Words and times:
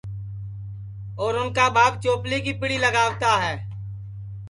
اور 1.21 1.33
اُن 1.39 1.47
کا 1.55 1.65
ٻاپ 1.75 1.93
چوپلی 2.03 2.39
کی 2.45 2.53
پیڑی 2.59 2.77
لگاوتا 2.83 3.31
ہے 3.47 3.55